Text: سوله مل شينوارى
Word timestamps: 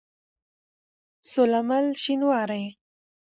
سوله 1.31 1.59
مل 1.69 1.85
شينوارى 2.03 2.63